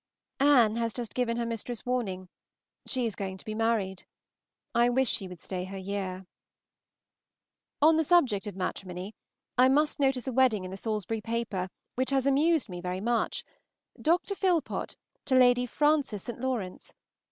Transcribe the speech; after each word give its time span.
Anne 0.39 0.77
has 0.77 0.95
just 0.95 1.13
given 1.13 1.37
her 1.37 1.45
mistress 1.45 1.85
warning; 1.85 2.27
she 2.87 3.05
is 3.05 3.15
going 3.15 3.37
to 3.37 3.45
be 3.45 3.53
married; 3.53 4.05
I 4.73 4.89
wish 4.89 5.07
she 5.11 5.27
would 5.27 5.39
stay 5.43 5.63
her 5.65 5.77
year. 5.77 6.25
On 7.83 7.97
the 7.97 8.03
subject 8.03 8.47
of 8.47 8.55
matrimony, 8.55 9.13
I 9.59 9.69
must 9.69 9.99
notice 9.99 10.27
a 10.27 10.33
wedding 10.33 10.63
in 10.65 10.71
the 10.71 10.75
Salisbury 10.77 11.21
paper, 11.21 11.69
which 11.93 12.09
has 12.09 12.25
amused 12.25 12.67
me 12.67 12.81
very 12.81 12.99
much, 12.99 13.43
Dr. 14.01 14.33
Phillot 14.33 14.95
to 15.25 15.35
Lady 15.35 15.67
Frances 15.67 16.23
St. 16.23 16.39
Lawrence. 16.41 16.95